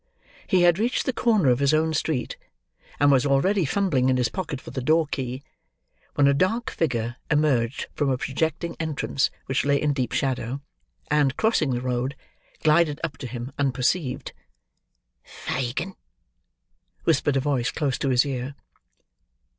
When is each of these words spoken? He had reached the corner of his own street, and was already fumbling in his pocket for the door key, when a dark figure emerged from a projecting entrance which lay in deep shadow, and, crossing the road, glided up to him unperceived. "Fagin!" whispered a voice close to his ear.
He 0.47 0.63
had 0.63 0.79
reached 0.79 1.05
the 1.05 1.13
corner 1.13 1.51
of 1.51 1.59
his 1.59 1.75
own 1.75 1.93
street, 1.93 2.35
and 2.99 3.11
was 3.11 3.23
already 3.23 3.65
fumbling 3.65 4.09
in 4.09 4.17
his 4.17 4.29
pocket 4.29 4.59
for 4.59 4.71
the 4.71 4.81
door 4.81 5.05
key, 5.05 5.43
when 6.15 6.27
a 6.27 6.33
dark 6.33 6.71
figure 6.71 7.17
emerged 7.29 7.85
from 7.93 8.09
a 8.09 8.17
projecting 8.17 8.75
entrance 8.79 9.29
which 9.45 9.63
lay 9.63 9.79
in 9.79 9.93
deep 9.93 10.11
shadow, 10.11 10.59
and, 11.11 11.37
crossing 11.37 11.69
the 11.69 11.81
road, 11.81 12.15
glided 12.63 12.99
up 13.03 13.17
to 13.19 13.27
him 13.27 13.51
unperceived. 13.59 14.33
"Fagin!" 15.21 15.93
whispered 17.03 17.37
a 17.37 17.39
voice 17.39 17.69
close 17.69 17.99
to 17.99 18.09
his 18.09 18.25
ear. 18.25 18.55